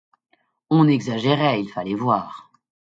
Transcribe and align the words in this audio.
On 0.71 0.87
exagérait, 0.87 1.61
il 1.61 1.69
fallait 1.69 1.93
voir. 1.93 2.51